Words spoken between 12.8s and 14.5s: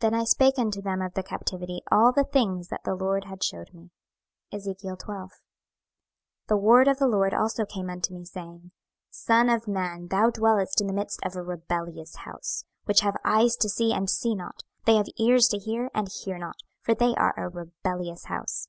which have eyes to see, and see